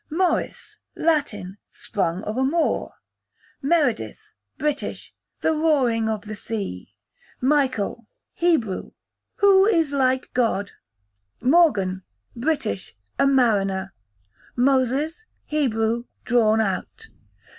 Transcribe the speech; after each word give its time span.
Maurice, 0.09 0.79
Latin, 0.95 1.59
sprung 1.71 2.23
of 2.23 2.35
a 2.35 2.43
Moor. 2.43 2.95
Meredith, 3.61 4.17
British, 4.57 5.13
the 5.41 5.53
roaring 5.53 6.09
of 6.09 6.23
the 6.23 6.33
sea. 6.35 6.95
Michael, 7.39 8.07
Hebrew, 8.33 8.93
who 9.35 9.67
is 9.67 9.93
like 9.93 10.33
God? 10.33 10.71
Morgan, 11.39 12.01
British, 12.35 12.95
a 13.19 13.27
mariner. 13.27 13.93
Moses, 14.55 15.25
Hebrew, 15.45 16.05
drawn 16.25 16.59
out. 16.59 17.09